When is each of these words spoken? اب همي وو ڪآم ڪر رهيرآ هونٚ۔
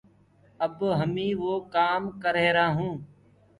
اب 0.65 0.77
همي 0.99 1.29
وو 1.41 1.53
ڪآم 1.73 2.01
ڪر 2.21 2.33
رهيرآ 2.39 2.65
هونٚ۔ 2.75 2.97